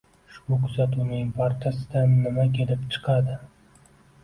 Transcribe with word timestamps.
Ushbu 0.35 0.53
kuzatuvlarning 0.61 1.27
barchasidan 1.35 2.17
nima 2.23 2.49
kelib 2.59 2.91
chiqadi? 2.97 3.39